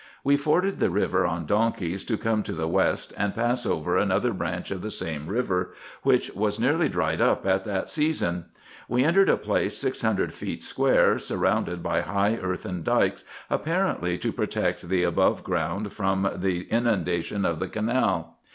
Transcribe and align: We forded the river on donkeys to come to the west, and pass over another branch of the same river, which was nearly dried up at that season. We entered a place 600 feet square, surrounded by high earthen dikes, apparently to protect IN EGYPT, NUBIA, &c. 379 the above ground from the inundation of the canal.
We 0.23 0.35
forded 0.35 0.79
the 0.79 0.89
river 0.89 1.27
on 1.27 1.45
donkeys 1.45 2.03
to 2.05 2.17
come 2.17 2.41
to 2.41 2.53
the 2.53 2.67
west, 2.67 3.13
and 3.19 3.35
pass 3.35 3.67
over 3.67 3.97
another 3.97 4.33
branch 4.33 4.71
of 4.71 4.81
the 4.81 4.89
same 4.89 5.27
river, 5.27 5.75
which 6.01 6.33
was 6.33 6.59
nearly 6.59 6.89
dried 6.89 7.21
up 7.21 7.45
at 7.45 7.65
that 7.65 7.87
season. 7.87 8.45
We 8.89 9.03
entered 9.03 9.29
a 9.29 9.37
place 9.37 9.77
600 9.77 10.33
feet 10.33 10.63
square, 10.63 11.19
surrounded 11.19 11.83
by 11.83 12.01
high 12.01 12.37
earthen 12.37 12.81
dikes, 12.81 13.23
apparently 13.47 14.17
to 14.17 14.31
protect 14.33 14.83
IN 14.83 14.89
EGYPT, 14.89 14.89
NUBIA, 14.89 15.11
&c. 15.11 15.13
379 15.13 15.13
the 15.13 15.13
above 15.13 15.43
ground 15.43 15.93
from 15.93 16.41
the 16.41 16.63
inundation 16.71 17.45
of 17.45 17.59
the 17.59 17.67
canal. 17.67 18.39